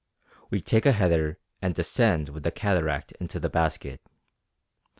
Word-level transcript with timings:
we 0.49 0.59
take 0.59 0.87
a 0.87 0.93
header 0.93 1.37
and 1.61 1.75
descend 1.75 2.29
with 2.29 2.41
the 2.41 2.49
cataract 2.49 3.11
into 3.19 3.39
the 3.39 3.51
basket. 3.51 4.01